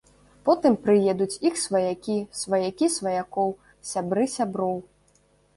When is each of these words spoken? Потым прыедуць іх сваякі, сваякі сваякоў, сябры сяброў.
Потым 0.47 0.73
прыедуць 0.85 1.39
іх 1.49 1.59
сваякі, 1.65 2.17
сваякі 2.41 2.85
сваякоў, 2.97 3.55
сябры 3.91 4.27
сяброў. 4.39 4.75